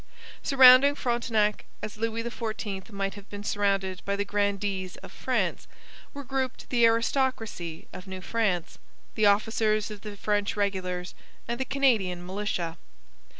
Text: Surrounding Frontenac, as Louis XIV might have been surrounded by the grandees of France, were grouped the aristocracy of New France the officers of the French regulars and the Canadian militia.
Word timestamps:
Surrounding 0.41 0.95
Frontenac, 0.95 1.65
as 1.83 1.95
Louis 1.95 2.23
XIV 2.23 2.89
might 2.91 3.13
have 3.13 3.29
been 3.29 3.43
surrounded 3.43 4.01
by 4.03 4.15
the 4.15 4.25
grandees 4.25 4.95
of 5.03 5.11
France, 5.11 5.67
were 6.11 6.23
grouped 6.23 6.67
the 6.71 6.85
aristocracy 6.87 7.87
of 7.93 8.07
New 8.07 8.21
France 8.21 8.79
the 9.13 9.27
officers 9.27 9.91
of 9.91 10.01
the 10.01 10.17
French 10.17 10.55
regulars 10.57 11.13
and 11.47 11.59
the 11.59 11.65
Canadian 11.65 12.25
militia. 12.25 12.79